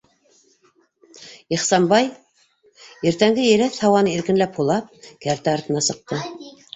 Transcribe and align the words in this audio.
Ихсанбай, 1.57 2.07
иртәнге 3.09 3.43
еләҫ 3.49 3.77
һауаны 3.85 4.15
иркенләп 4.15 4.57
һулап, 4.61 4.89
кәртә 5.27 5.53
артына 5.59 5.85
сыҡты. 5.89 6.21